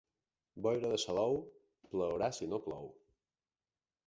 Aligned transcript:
Boira 0.67 0.89
de 0.93 0.97
Salou, 1.03 1.37
plourà 1.93 2.31
si 2.39 2.49
no 2.55 2.61
plou. 2.65 2.91